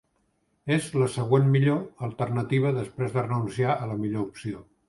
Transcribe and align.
És 0.75 0.87
la 1.01 1.09
"següent 1.15 1.45
millor" 1.57 1.83
alternativa 2.09 2.75
després 2.81 3.15
de 3.19 3.29
renunciar 3.29 3.77
a 3.87 3.93
la 3.93 4.03
millor 4.03 4.27
opció. 4.31 4.69